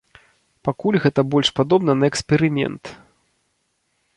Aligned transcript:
Пакуль 0.67 0.95
гэта 1.03 1.21
больш 1.35 1.51
падобна 1.59 1.91
на 1.99 2.05
эксперымент. 2.13 2.95